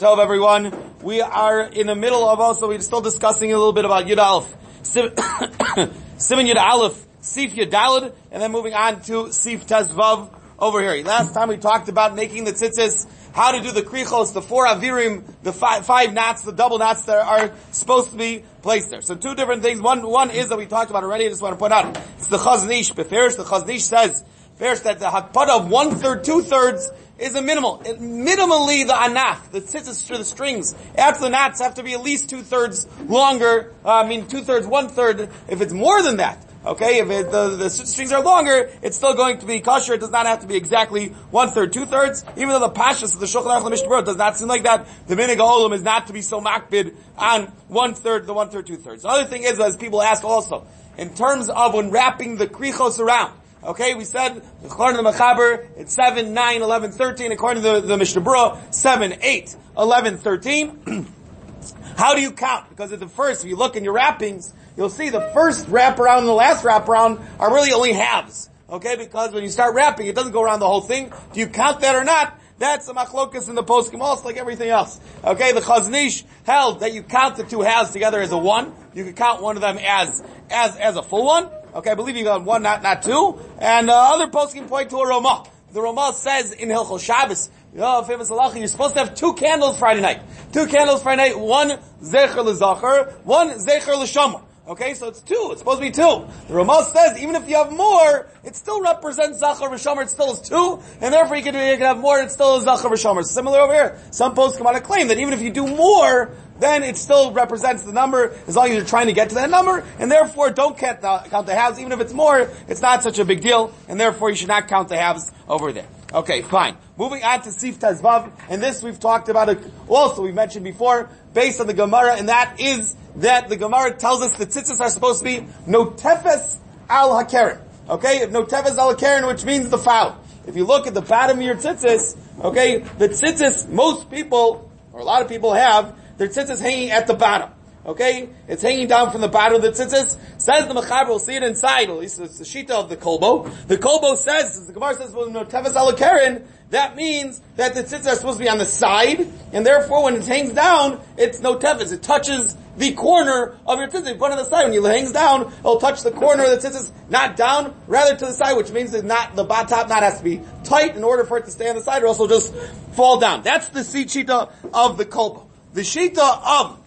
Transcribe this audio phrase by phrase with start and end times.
[0.00, 0.72] Tov everyone.
[1.02, 4.16] We are in the middle of also, we're still discussing a little bit about Yud
[4.16, 4.50] Aleph.
[4.82, 11.04] Siman Yud Aleph, Sif Yud Daled, and then moving on to Sif Tezvav over here.
[11.04, 14.66] Last time we talked about making the tzitzis, how to do the krichos, the four
[14.66, 19.02] avirim, the five, five knots, the double knots that are supposed to be placed there.
[19.02, 19.82] So two different things.
[19.82, 22.28] One, one is that we talked about already, I just want to point out, it's
[22.28, 22.94] the Chazon Ish.
[22.94, 24.24] Beferish, the Chazon Ish says,
[24.60, 26.90] First, that the hakpada of one third, two thirds
[27.20, 27.82] is a minimal.
[27.84, 32.02] It, minimally, the anaf, the tzitzis the strings, after the knots have to be at
[32.02, 33.72] least two thirds longer.
[33.84, 35.28] Uh, I mean, two thirds, one third.
[35.48, 39.14] If it's more than that, okay, if it, the, the strings are longer, it's still
[39.14, 39.94] going to be kosher.
[39.94, 42.24] It does not have to be exactly one third, two thirds.
[42.36, 45.14] Even though the pashas of the Shulchan Aruch Mishnah does not seem like that, the
[45.14, 48.76] minig olam is not to be so makbid on one third, the one third, two
[48.76, 49.02] thirds.
[49.02, 50.66] The other thing is, as people ask also,
[50.96, 53.39] in terms of when wrapping the krichos around.
[53.62, 57.32] Okay, we said, according to the Mechaber, it's 7, 9, 11, 13.
[57.32, 61.06] According to the, the Mishnah Berurah, 7, 8, 11, 13.
[61.96, 62.70] How do you count?
[62.70, 66.20] Because at the first, if you look in your wrappings, you'll see the first wraparound
[66.20, 68.48] and the last wraparound are really only halves.
[68.70, 71.12] Okay, because when you start wrapping, it doesn't go around the whole thing.
[71.34, 72.40] Do you count that or not?
[72.58, 75.00] That's a machlokas in the poskim, also like everything else.
[75.24, 78.72] Okay, the Chazon Ish held that you count the two halves together as a one.
[78.94, 81.50] You could count one of them as, as, as a full one.
[81.72, 83.40] Okay, I believe you got one, not, not two.
[83.58, 85.44] And uh, other poskim point to a Ramah.
[85.72, 89.78] The Ramah says in Hilchos Shabbos, oh, famous halacha, you're supposed to have two candles
[89.78, 90.20] Friday night.
[90.52, 94.42] Two candles Friday night, one Zecher L'Zacher, one Zecher L'Shamar.
[94.70, 95.48] Okay, so it's two.
[95.50, 96.24] It's supposed to be two.
[96.46, 100.02] The Ramah says even if you have more, it still represents Zachar v'Shomer.
[100.02, 102.20] It still is two, and therefore you can, you can have more.
[102.20, 103.24] It still is Zachar v'Shomer.
[103.24, 103.98] Similar over here.
[104.12, 107.32] Some posts come out a claim that even if you do more, then it still
[107.32, 110.50] represents the number as long as you're trying to get to that number, and therefore
[110.50, 111.80] don't count the, count the halves.
[111.80, 114.68] Even if it's more, it's not such a big deal, and therefore you should not
[114.68, 115.88] count the halves over there.
[116.12, 116.76] Okay, fine.
[116.96, 119.58] Moving on to Sif Tezvav, and this we've talked about it
[119.88, 124.20] also, we mentioned before, based on the Gemara, and that is that the Gemara tells
[124.20, 126.56] us that tzitzis are supposed to be notefes
[126.88, 127.60] al hakeren.
[127.88, 130.20] Okay, notefes al hakeren, which means the foul.
[130.48, 135.00] If you look at the bottom of your tzitzis, okay, the tzitzis, most people, or
[135.00, 137.50] a lot of people have, their tzitzis hanging at the bottom.
[137.84, 138.28] Okay?
[138.48, 140.18] It's hanging down from the bottom of the tzitzis.
[140.38, 143.50] Says the Mechaber, we'll see it inside, at least it's the Shita of the Kolbo.
[143.66, 148.06] The Kolbo says, the Gemara says, well, no, Tevis Alakarin, that means that the tzitzis
[148.06, 151.58] are supposed to be on the side, and therefore when it hangs down, it's no
[151.58, 151.90] tevis.
[151.90, 154.18] It touches the corner of your tzitzis.
[154.18, 154.70] Put it on the side.
[154.70, 158.26] When it hangs down, it'll touch the corner of the tzitzis, not down, rather to
[158.26, 161.02] the side, which means that not, the bot top not has to be tight in
[161.02, 162.54] order for it to stay on the side, or else it'll just
[162.92, 163.42] fall down.
[163.42, 165.46] That's the Shita of the Kolbo.
[165.72, 166.79] The Shita of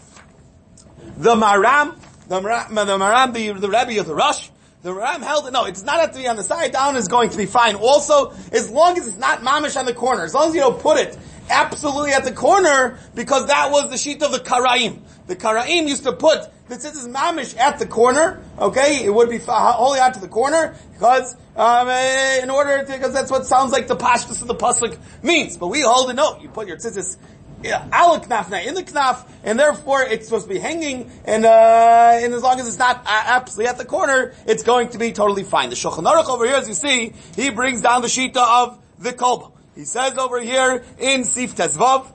[1.18, 1.96] the Maram,
[2.28, 4.50] the Maram, the, Maram, the, the Rebbe of the Rosh,
[4.82, 5.52] the Ram held it.
[5.52, 6.74] No, it's not have to be on the side.
[6.74, 7.76] Down is going to be fine.
[7.76, 10.80] Also, as long as it's not mamish on the corner, as long as you don't
[10.80, 11.18] put it
[11.50, 15.00] absolutely at the corner, because that was the sheet of the Karaim.
[15.28, 18.42] The Karaim used to put the tzitzis mamish at the corner.
[18.60, 22.92] Okay, it would be wholly out to the corner because um, eh, in order to,
[22.92, 25.56] because that's what sounds like the pashtus of the pasuk means.
[25.56, 26.42] But we hold a note.
[26.42, 27.18] You put your tzitzis
[27.66, 32.34] al knaf in the knaf, and therefore it's supposed to be hanging, and uh, and
[32.34, 35.70] as long as it's not absolutely at the corner, it's going to be totally fine.
[35.70, 39.14] The Shulchan Aruch over here, as you see, he brings down the shita of the
[39.14, 39.52] kolbo.
[39.76, 42.08] He says over here in Sif Tezvav,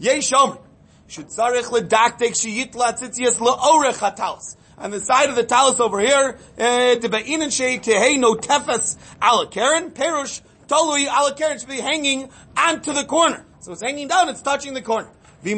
[0.00, 0.58] Yeshom
[1.08, 4.56] should tzarich ledaktek sheyitla tzitzias leorech hatalos.
[4.78, 9.48] On the side of the talus over here, tebein and shei tehei no tefes ala
[9.48, 13.44] keren perush tolui ala keren should be hanging onto the corner.
[13.68, 15.10] So it's hanging down, it's touching the corner.
[15.44, 15.56] If it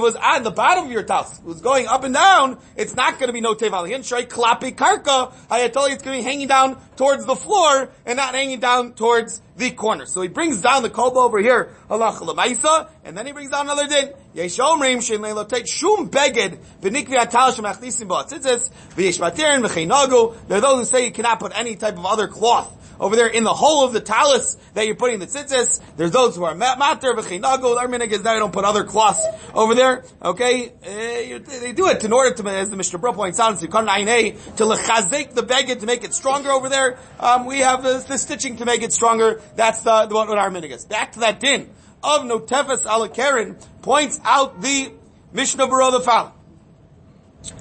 [0.00, 3.18] was on the bottom of your talis, it was going up and down, it's not
[3.18, 4.00] going to be notev alihin.
[4.00, 5.32] Shoy klapi karka.
[5.48, 8.60] I told you it's going to be hanging down towards the floor and not hanging
[8.60, 10.06] down towards the corner.
[10.06, 13.66] So he brings down the kolbo over here, halach lemaisa, and then he brings down
[13.66, 14.12] another din.
[14.34, 20.36] Yeshomrim shen leilotet shum beged v'nikvi atal shemachnisim ba'atzitzis v'yeshmatirin v'cheinagu.
[20.48, 23.26] There are those who say you cannot put any type of other cloth over there
[23.26, 25.80] in the hole of the talus that you're putting the tzitzis.
[25.96, 27.76] There's those who are matter v'chinago.
[27.76, 29.24] Our minig is that you don't put other cloths
[29.54, 30.04] over there.
[30.22, 33.66] Okay, uh, they do it in order to, as the Mishnah Berurah points out, to
[33.68, 36.83] lechazek the beged to make it stronger over there.
[37.18, 39.40] Um, we have the, stitching to make it stronger.
[39.56, 40.84] That's the, the what, what our minig is.
[40.84, 41.70] Back to that din
[42.02, 44.92] of notefes ala points out the
[45.32, 46.32] Mishnah Berurah the following.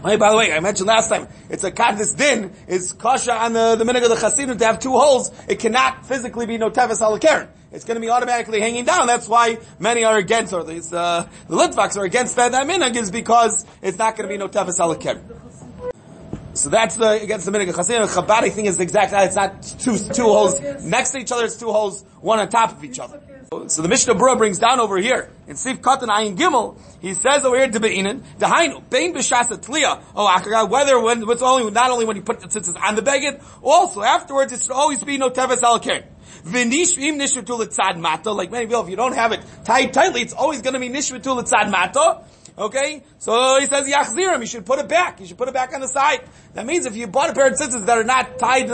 [0.04, 3.54] Hey, by the way, I mentioned last time, it's a kadis din, is kasha on
[3.54, 6.70] the, the minig of the chasidim to have two holes, it cannot physically be no
[6.70, 7.50] tevis alakaren.
[7.72, 9.08] It's going to be automatically hanging down.
[9.08, 12.68] That's why many are against, or at least uh, the Litvaks are against that, that
[12.68, 15.43] minig is because it's not going to be no tevis alakaren.
[16.54, 18.08] So that's the, against the minig of chasidim.
[18.08, 21.32] Chabad, I think is the exact, uh, it's not two, two holes next to each
[21.32, 23.20] other, it's two holes, one on top of each other.
[23.68, 26.78] So the Mishnah Berurah brings down over here in Sif Katan Ayin Gimel.
[27.02, 30.02] He says over here to Beinin, Dehainu Bein B'Shasa Tliya.
[30.16, 33.04] Oh, Akaga, whether when it's only not only when you put the tzitzis on the
[33.04, 38.32] beged, also afterwards it should always be no teves al V'nish im nishvatul tzad mata.
[38.32, 40.90] Like many people, if you don't have it tied tightly, it's always going to be
[40.90, 42.22] nishvatul tzad mata.
[42.58, 43.04] Okay?
[43.20, 45.20] So he says yachzirim, you should put it back.
[45.20, 46.22] You should put it back on the side.
[46.54, 48.70] That means if you bought a pair of tzitzis that are not tied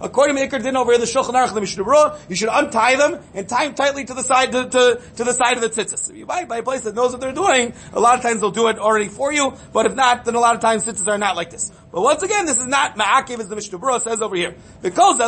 [0.00, 3.20] according to Iker Din over here, the Shulchan Aruch, the Mishnah you should untie them
[3.34, 6.10] and tie them tightly to the side, to, to, to the side of the tzitzis.
[6.10, 8.40] If you buy by a place that knows what they're doing, a lot of times
[8.40, 11.06] they'll do it already for you, but if not, then a lot of times tzitzis
[11.06, 11.70] are not like this.
[11.92, 14.56] But once again, this is not ma'akiv as the Mishnah says over here.
[14.82, 15.20] Because.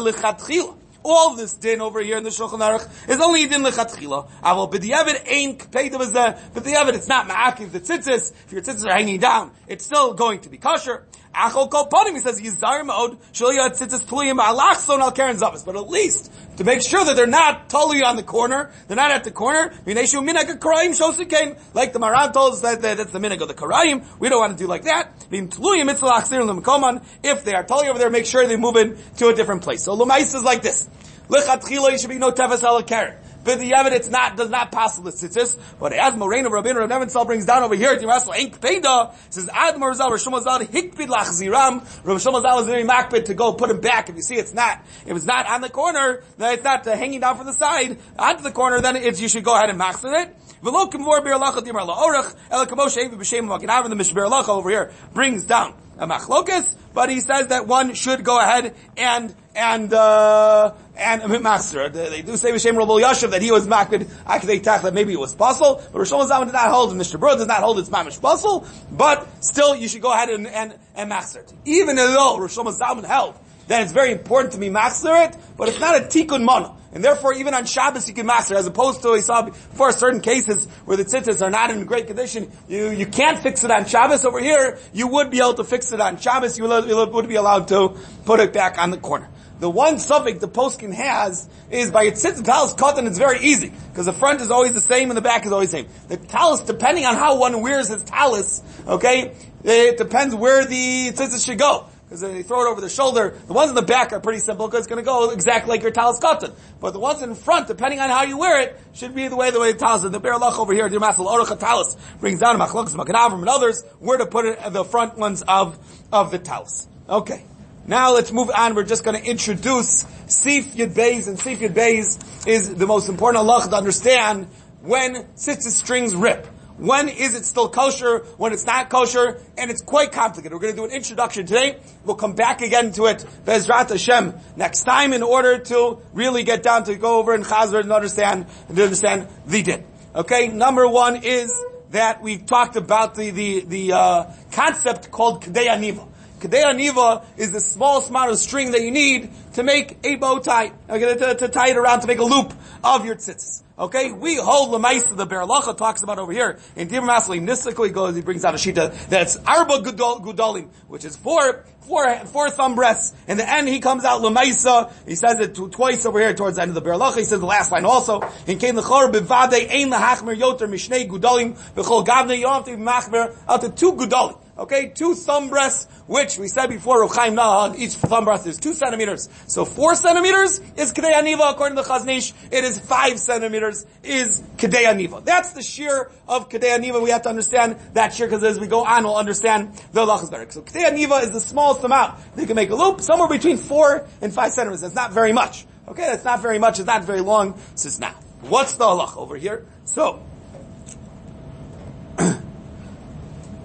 [1.04, 4.28] All this din over here in the Shulchan Aruch is only din lechatchila.
[4.42, 6.94] Aval b'diavad ain't as the b'diavad.
[6.94, 8.32] It's not ma'akiv the tzitzis.
[8.46, 11.04] If your tzitzis are hanging down, it's still going to be kosher.
[11.34, 12.14] Achol kol ponim.
[12.14, 15.64] He says yizar ma'od shaliyah tzitzis tuliyim alach son al karen zavis.
[15.64, 19.10] But at least to make sure that they're not totally on the corner, they're not
[19.10, 19.70] at the corner.
[19.86, 21.58] V'neishu minag karayim shosikain.
[21.74, 24.04] Like the Maran told us that, that that's the minag of the karayim.
[24.18, 25.18] We don't want to do like that.
[25.30, 28.98] V'im tuluyim mitzvah achzir If they are totally over there, make sure they move in
[29.16, 29.82] to a different place.
[29.84, 30.88] So lumais is like this.
[31.28, 33.16] Lechatchila, you should be no tefes ala karen.
[33.44, 35.58] But the evidence not does not pass the tzitzis.
[35.80, 39.74] But as Moreno Rabbeinu Rav Nebenzahl brings down over here, Timasel Enk Peda says Ad
[39.76, 41.80] Morzal Rav Shomazal Hikpid Lachziram.
[42.04, 44.08] Rav Shomazal is very makpid to go put him back.
[44.08, 46.96] If you see it's not, if it's not on the corner, then it's not uh,
[46.96, 48.80] hanging down from the side onto the corner.
[48.80, 50.36] Then it's you should go ahead and machzor it.
[50.62, 53.84] V'lo kimvor bir dimar la'orach el kamosh evi b'shem maginav.
[53.84, 57.94] And the Mishber lacha over here brings down a machlokas, but he says that one
[57.94, 61.88] should go ahead and and uh, and master.
[61.88, 65.20] They do say B'Shem Rabbi Yashav that he was makbid akdei tach that maybe it
[65.20, 67.88] was possible, but Rosh Hashanah did not hold, and Mishnah Berurah does not hold it's
[67.88, 68.66] mamish possible.
[68.90, 73.04] But still, you should go ahead and and, and master it, even though Rosh Hashanah
[73.04, 73.36] held
[73.68, 76.74] then it's very important to be master it, but it's not a tikkun mana.
[76.92, 80.20] And therefore, even on Shabbos, you can master, as opposed to, we saw before certain
[80.20, 83.86] cases where the tzitzis are not in great condition, you, you can't fix it on
[83.86, 84.26] Shabbos.
[84.26, 87.68] Over here, you would be able to fix it on Shabbos, you would be allowed
[87.68, 87.96] to
[88.26, 89.30] put it back on the corner.
[89.62, 93.70] The one suffix the poskim has is by its tzitzit talus katan, it's very easy,
[93.90, 95.88] because the front is always the same and the back is always the same.
[96.08, 101.46] The talus, depending on how one wears his talus, okay, it depends where the tzitzit
[101.46, 103.38] should go because they throw it over the shoulder.
[103.46, 105.82] The ones in the back are pretty simple because it's going to go exactly like
[105.82, 106.52] your talis katan.
[106.80, 109.52] But the ones in front, depending on how you wear it, should be the way
[109.52, 110.02] the way the talis.
[110.02, 114.18] The Berlach over here, the Masal Orach talis brings down Machlokas Makanavim and others where
[114.18, 115.78] to put it the front ones of
[116.12, 116.88] of the talis.
[117.08, 117.44] Okay.
[117.86, 118.76] Now let's move on.
[118.76, 123.08] We're just going to introduce Sif Yud Beis, and Sif Yud Beis is the most
[123.08, 124.46] important Allah to understand
[124.82, 126.46] when tzitzit strings rip.
[126.76, 128.20] When is it still kosher?
[128.38, 129.40] When it's not kosher?
[129.58, 130.52] And it's quite complicated.
[130.52, 131.78] We're going to do an introduction today.
[132.04, 136.62] We'll come back again to it, Bezrat Hashem, next time in order to really get
[136.62, 139.84] down to go over and chazar and understand, and understand the din.
[140.14, 141.52] Okay, number one is
[141.90, 146.08] that we talked about the, the, the, uh, concept called Kedei Aniva.
[146.42, 150.40] Kedei Aniva is the smallest amount of string that you need to make a bow
[150.40, 152.52] tie, okay, to, to tie it around to make a loop
[152.82, 153.62] of your tzitzis.
[153.78, 157.40] Okay, we hold the mice the Biur Halacha talks about over here in Dibur Masli
[157.40, 157.86] Nisiko.
[157.86, 162.50] He goes, he brings out a shita that's arba gudolim, which is four, four, four
[162.50, 163.14] thumb breasts.
[163.28, 164.92] In the end, he comes out lemaisa.
[165.06, 167.18] He says it twice over here towards the end of the Biur Halacha.
[167.18, 168.20] He says the last line also.
[168.46, 173.70] In Kain lechor bivade ein lahachmer yoter mishnei gudolim v'chol gavne tiv machmer out to
[173.70, 174.41] two gudolim.
[174.58, 178.58] Okay, two thumb breaths, which we said before, Rav Chaim Naeh, each thumb breath is
[178.58, 179.30] two centimeters.
[179.46, 182.34] So four centimeters is Kedei Aniva, according to the Chazon Ish.
[182.50, 185.24] It is five centimeters is Kedei Aniva.
[185.24, 187.02] That's the shear of Kedei Aniva.
[187.02, 190.30] We have to understand that shear, because as we go on, we'll understand the halachas
[190.30, 190.50] better.
[190.50, 192.20] So Kedei Aniva is the smallest amount.
[192.36, 194.82] They can make a loop, somewhere between four and five centimeters.
[194.82, 195.64] That's not very much.
[195.88, 197.58] Okay, that's not very much, it's not very long.
[197.74, 199.66] Says now, what's the halach over here?
[199.84, 200.22] So,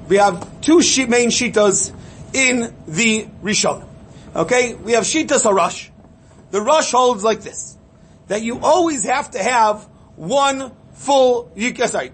[0.08, 1.94] we have two main shitas
[2.34, 3.86] in the Rishon.
[4.36, 5.90] Okay, we have shitas HaRosh.
[6.52, 7.78] The Rosh holds like this,
[8.28, 9.84] that you always have to have
[10.16, 11.52] one full,
[11.88, 12.12] sorry,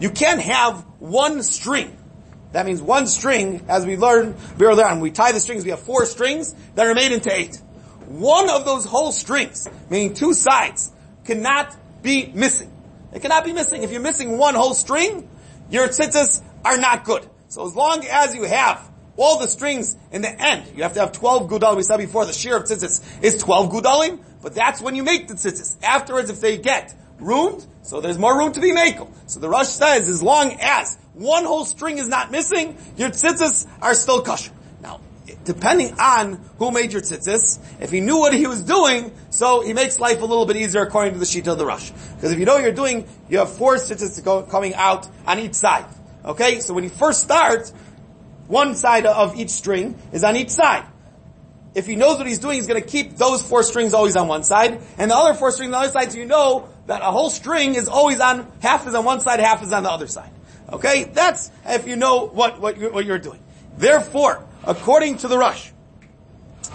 [0.00, 1.96] you can't have one string.
[2.52, 6.54] That means one string, as we on, we tie the strings, we have four strings
[6.74, 7.60] that are made into eight.
[8.06, 10.92] One of those whole strings, meaning two sides,
[11.24, 12.70] cannot be missing.
[13.12, 13.82] It cannot be missing.
[13.82, 15.28] If you're missing one whole string,
[15.70, 17.28] your tzitzis are not good.
[17.48, 21.00] So as long as you have all the strings in the end, you have to
[21.00, 21.76] have 12 gudalim.
[21.76, 25.28] We said before the shear of tzitzis is 12 gudalim, but that's when you make
[25.28, 25.76] the tzitzis.
[25.82, 29.08] Afterwards, if they get ruined, so there's more room to be makel.
[29.26, 33.66] So the Rosh says, as long as one whole string is not missing, your tzitzis
[33.80, 34.52] are still kosher.
[35.44, 39.72] Depending on who made your tzitzis, if he knew what he was doing, so he
[39.72, 41.90] makes life a little bit easier according to the sheet of the Rosh.
[42.14, 45.38] Because if you know what you're doing, you have four tzitzis go, coming out on
[45.38, 45.86] each side.
[46.24, 47.72] Okay, so when you first start,
[48.48, 50.86] one side of each string is on each side.
[51.74, 54.28] If he knows what he's doing, he's going to keep those four strings always on
[54.28, 57.00] one side, and the other four strings on the other side, so you know that
[57.00, 59.90] a whole string is always on, half is on one side, half is on the
[59.90, 60.30] other side.
[60.70, 61.04] Okay?
[61.04, 63.40] That's if you know what, what, you're, what you're doing.
[63.76, 65.70] Therefore, according to the Rosh,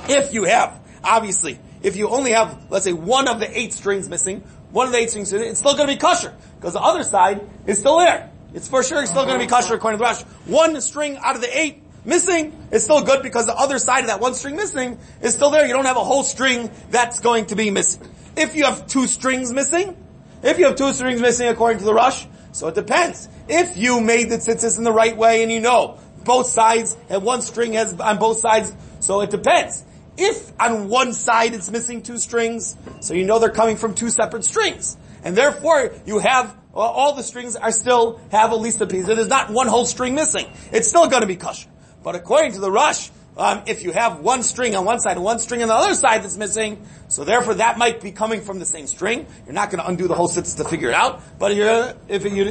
[0.07, 4.09] if you have, obviously, if you only have, let's say, one of the eight strings
[4.09, 4.41] missing,
[4.71, 7.47] one of the eight strings, it's still going to be kosher, because the other side
[7.65, 8.31] is still there.
[8.53, 10.21] It's for sure it's still going to be kosher according to the Rosh.
[10.45, 14.07] One string out of the eight missing is still good because the other side of
[14.07, 15.67] that one string missing is still there.
[15.67, 18.07] You don't have a whole string that's going to be missing.
[18.35, 19.95] If you have two strings missing,
[20.41, 23.29] if you have two strings missing according to the Rosh, so it depends.
[23.47, 27.23] If you made the tzitzis in the right way and you know both sides and
[27.23, 29.83] one string has on both sides, so it depends.
[30.15, 34.11] If on one side it's missing two strings, so you know they're coming from two
[34.11, 34.95] separate strings.
[35.23, 39.07] And therefore you have all the strings are still have at least a piece.
[39.07, 40.45] There's not one whole string missing.
[40.71, 41.67] It's still going to be kosher.
[42.03, 45.23] But according to the Rosh, um, if you have one string on one side and
[45.23, 48.59] one string on the other side that's missing, so therefore that might be coming from
[48.59, 49.25] the same string.
[49.45, 52.43] You're not going to undo the whole sentence to figure it out, but if you,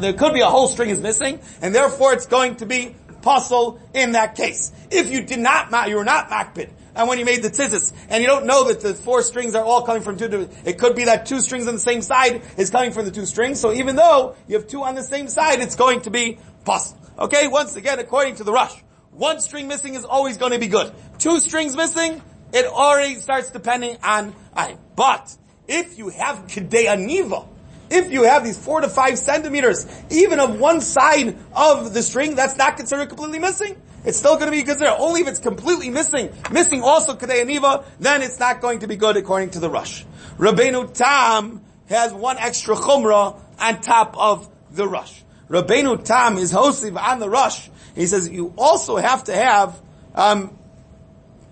[0.00, 3.80] there could be a whole string is missing, and therefore it's going to be pasul
[3.94, 4.72] in that case.
[4.90, 8.22] If you did not, you were not makbid, and when you made the tzitzis, and
[8.22, 11.04] you don't know that the four strings are all coming from two, it could be
[11.04, 13.96] that two strings on the same side is coming from the two strings, so even
[13.96, 16.98] though you have two on the same side, it's going to be pasul.
[17.18, 18.74] Okay, once again, according to the Rosh.
[19.10, 20.92] One string missing is always going to be good.
[21.18, 22.22] Two strings missing,
[22.52, 24.78] it already starts depending on I.
[24.94, 27.48] But if you have kidei aniva,
[27.90, 32.34] if you have these four to five centimeters, even of one side of the string,
[32.34, 33.80] that's not considered completely missing.
[34.04, 34.96] It's still going to be considered.
[34.98, 38.96] Only if it's completely missing, missing also kidei aniva, then it's not going to be
[38.96, 40.04] good according to the Rosh.
[40.38, 45.20] Rabbeinu Tam has one extra chumrah on top of the Rosh.
[45.48, 47.68] Rabbeinu Tam is hosting on the Rosh
[47.98, 49.78] he says you also have to have
[50.14, 50.56] um,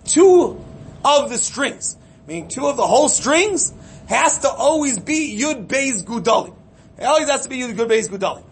[0.05, 0.63] two
[1.03, 3.73] of the strings, meaning two of the whole strings
[4.07, 6.53] has to always be Yud Beis Gudali.
[6.97, 8.43] It always has to be Yud Beis Gudali.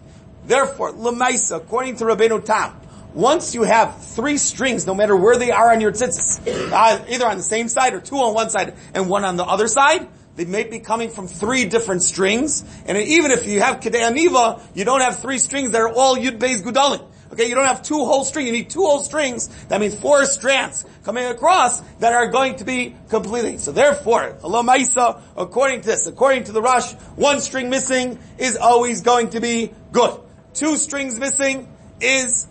[0.45, 2.79] Therefore, Lemaisa, according to Rabbeinu Tam,
[3.13, 7.25] once you have three strings, no matter where they are on your tzitzis, uh, either
[7.25, 10.07] on the same side or two on one side and one on the other side,
[10.35, 12.63] they may be coming from three different strings.
[12.85, 16.17] And even if you have Kedei Aniva, you don't have three strings that are all
[16.17, 17.07] Yud Beis Gudalim.
[17.35, 18.47] Okay, you don't have two whole strings.
[18.47, 19.49] You need two whole strings.
[19.67, 23.57] That means four strands coming across that are going to be completely.
[23.57, 29.01] So therefore, Allah according to this, according to the Rosh, one string missing is always
[29.01, 30.17] going to be good.
[30.53, 31.67] Two strings missing
[31.99, 32.47] is,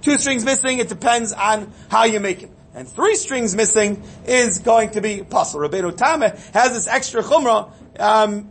[0.00, 2.50] two strings missing, it depends on how you make it.
[2.74, 5.68] And three strings missing is going to be possible.
[5.68, 8.48] Rabbeinu Tameh has this extra chumrah, um,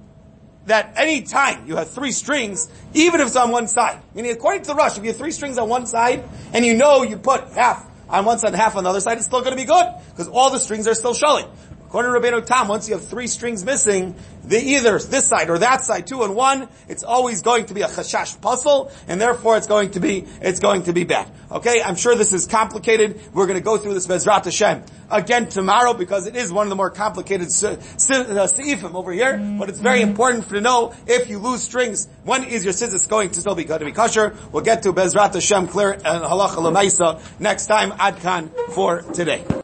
[0.66, 4.64] that any time you have three strings, even if it's on one side, meaning according
[4.64, 7.18] to the Rosh, if you have three strings on one side, and you know you
[7.18, 9.62] put half on one side and half on the other side, it's still going to
[9.62, 11.46] be good, because all the strings are still showing.
[11.94, 15.60] According to Rabbeinu Tam, once you have three strings missing, the either this side or
[15.60, 19.58] that side, two and one, it's always going to be a chashash pasul, and therefore
[19.58, 21.30] it's going to be, it's going to be bad.
[21.52, 23.22] Okay, I'm sure this is complicated.
[23.32, 24.82] We're going to go through this Bezrat Hashem
[25.12, 29.70] again tomorrow because it is one of the more complicated uh, seifim over here, but
[29.70, 33.40] it's very important to know if you lose strings, when is your tzitzis going to
[33.40, 34.36] still be going to be kosher?
[34.52, 37.92] We'll get to Bezrat Hashem clear and halacha lemaisa next time.
[37.92, 39.46] Adkan for today.